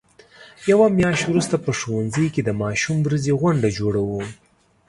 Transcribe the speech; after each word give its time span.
یوه 0.71 0.87
میاشت 0.97 1.23
وروسته 1.27 1.55
په 1.65 1.71
ښوونځي 1.79 2.27
کې 2.33 2.41
د 2.43 2.49
ماشوم 2.61 2.97
ورځې 3.05 3.37
غونډه 3.41 3.67
جوړو. 3.77 4.03